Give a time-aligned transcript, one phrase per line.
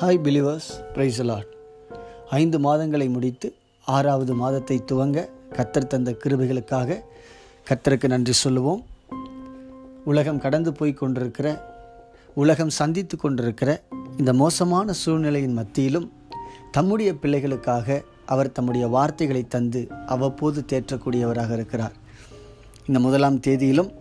[0.00, 1.50] Hi believers price allot
[2.38, 3.48] ஐந்து மாதங்களை முடித்து
[3.86, 5.18] ஆறாவது மாதத்தை துவங்க
[5.56, 6.98] கத்தர் தந்த கிருபைகளுக்காக
[7.68, 8.82] கத்தருக்கு நன்றி சொல்லுவோம்.
[10.04, 11.48] உலகம் கடந்து போய் கொண்டிருக்கிற
[12.34, 13.70] உலகம் சந்தித்து கொண்டிருக்கிற
[14.16, 16.08] இந்த மோசமான சூழ்நிலையின் மத்தியிலும்
[16.70, 18.00] தம்முடைய பிள்ளைகளுக்காக
[18.34, 21.96] அவர் தம்முடைய வார்த்தைகளை தந்து அவ்வப்போது தேற்றக்கூடியவராக இருக்கிறார்.
[22.86, 23.92] இந்த முதலாம் தேதியிலும்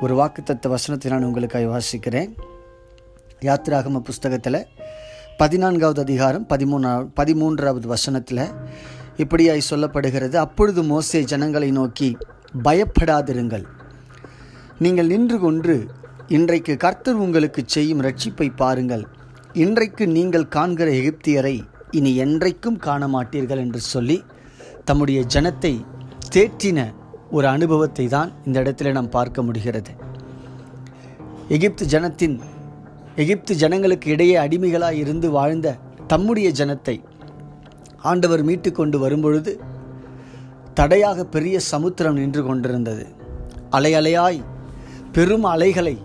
[0.00, 2.30] ஒரு வாக்குத்தத்த வசனத்தை நான் உங்களுக்காக வாசிக்கிறேன்.
[3.48, 4.66] யாத்ராகம புஸ்தகத்தில்
[5.40, 8.42] பதினான்காவது அதிகாரம் பதிமூணா பதிமூன்றாவது வசனத்தில்
[9.22, 10.36] இப்படியாய் சொல்லப்படுகிறது.
[10.44, 12.08] அப்பொழுது மோசே ஜனங்களை நோக்கி
[12.66, 13.64] பயப்படாதிருங்கள்.
[14.84, 15.76] நீங்கள் நின்று கொன்று
[16.36, 19.04] இன்றைக்கு கர்த்தர் உங்களுக்கு செய்யும் ரட்சிப்பை பாருங்கள்.
[19.64, 21.56] இன்றைக்கு நீங்கள் காண்கிற எகிப்தியரை
[21.98, 24.18] இனி என்றைக்கும் காண மாட்டீர்கள் என்று சொல்லி
[24.90, 25.74] தம்முடைய ஜனத்தை
[26.34, 26.80] தேற்றின
[27.36, 29.92] ஒரு அனுபவத்தை தான் இந்த இடத்துல நாம் பார்க்க முடிகிறது.
[31.56, 32.38] எகிப்து ஜனத்தின்
[33.16, 37.02] எகிப்து ஜனங்களுக்கு இடையே அடிமைகளாய் இருந்து வாழ்ந்த தம்முடைய ஜனத்தை
[38.02, 39.60] ஆண்டவர் மீட்டு கொண்டு வரும்பொழுது
[40.74, 43.04] தடையாக பெரிய சமுத்திரம் நின்று கொண்டிருந்தது.
[43.70, 44.40] அலை அலையாய்
[45.12, 45.96] பெரும் அலைகளை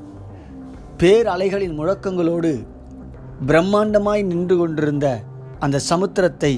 [0.97, 2.52] பேர் அலைகளின் முழக்கங்களோடு
[3.47, 5.08] பிரம்மாண்டமாய் நின்று கொண்டிருந்த
[5.59, 6.53] அந்த சமுத்திரத்தை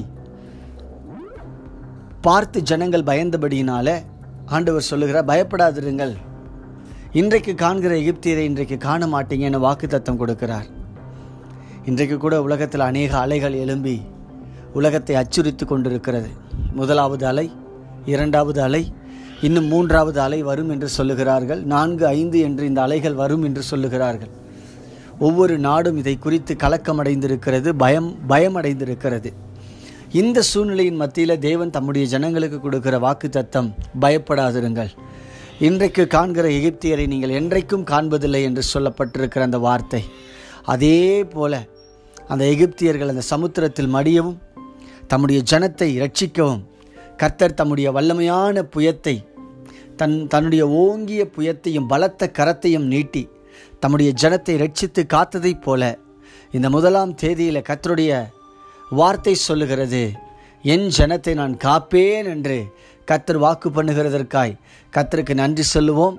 [2.21, 3.87] பார்த்து ஜனங்கள் பயந்தபடியினால
[4.45, 6.15] ஆண்டவர் சொல்லுகிறார் பயப்படாதிருங்கள்.
[7.19, 10.65] இன்றைக்கு காண்கிற எகிப்தியரை இன்றைக்கு காண மாட்டீங்கன்னு வாக்கு தத்தம் கொடுக்கிறார்.
[11.89, 13.93] இன்றைக்கு கூட உலகத்தில் அநேக அலைகள் எழும்பி
[14.79, 16.29] உலகத்தை அச்சுறுத்தி கொண்டிருக்கிறது.
[16.79, 17.45] முதலாவது அலை
[18.13, 18.83] இரண்டாவது அலை
[19.47, 21.63] இன்னும் மூன்றாவது அலை வரும் என்று சொல்லுகிறார்கள்.
[21.73, 24.33] நான்கு ஐந்து என்று இந்த அலைகள் வரும் என்று சொல்லுகிறார்கள்.
[25.19, 29.31] ஒவ்வொரு நாடும் இதை குறித்து கலக்கமடைந்திருக்கிறது பயம் பயமடைந்திருக்கிறது.
[30.21, 33.71] இந்த சூழ்நிலையின் மத்தியில் தேவன் தம்முடைய ஜனங்களுக்கு கொடுக்கிற வாக்கு தத்தம்
[34.05, 34.93] பயப்படாதிருங்கள்.
[35.59, 40.03] இன்றைக்கு காண்கிற எகிப்தியரை நீங்கள் என்றைக்கும் காண்பதில்லை என்று சொல்லப்பட்டிருக்கிற அந்த வார்த்தை.
[40.65, 41.67] அதே போல
[42.27, 44.37] அந்த எகிப்தியர்கள் அந்த சமுத்திரத்தில் மடியவும்
[45.07, 46.61] தம்முடைய ஜனத்தை ரட்சிக்கவும்
[47.17, 49.15] கர்த்தர் தம்முடைய வல்லமையான புயத்தை
[49.95, 53.29] தன் தன்னுடைய ஓங்கிய புயத்தையும் பலத்த கரத்தையும் நீட்டி
[53.79, 55.99] தம்முடைய ஜனத்தை ரட்சித்து காத்ததைப் போல
[56.51, 58.11] இந்த முதலாம் தேதியில் கர்த்தருடைய
[58.89, 60.11] வார்த்தை சொல்லுகிறது
[60.61, 62.57] என் ஜனத்தை நான் காப்பேன் என்று
[63.11, 64.53] கத்தர் வாக்கு பண்ணுகிறதற்காய்
[64.95, 66.15] கத்தருக்கு நன்றி சொல்லுவோம்.